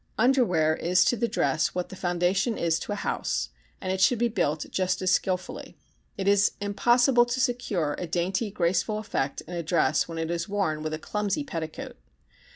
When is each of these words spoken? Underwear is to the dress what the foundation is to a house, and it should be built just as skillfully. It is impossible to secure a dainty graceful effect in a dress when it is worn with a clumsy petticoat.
Underwear 0.17 0.75
is 0.77 1.05
to 1.05 1.15
the 1.15 1.27
dress 1.27 1.75
what 1.75 1.89
the 1.89 1.95
foundation 1.95 2.57
is 2.57 2.79
to 2.79 2.91
a 2.91 2.95
house, 2.95 3.49
and 3.79 3.91
it 3.91 4.01
should 4.01 4.17
be 4.17 4.29
built 4.29 4.65
just 4.71 4.99
as 5.03 5.11
skillfully. 5.11 5.77
It 6.17 6.27
is 6.27 6.53
impossible 6.59 7.27
to 7.27 7.39
secure 7.39 7.95
a 7.99 8.07
dainty 8.07 8.49
graceful 8.49 8.97
effect 8.97 9.41
in 9.41 9.53
a 9.53 9.61
dress 9.61 10.07
when 10.07 10.17
it 10.17 10.31
is 10.31 10.49
worn 10.49 10.81
with 10.81 10.95
a 10.95 10.97
clumsy 10.97 11.43
petticoat. 11.43 11.97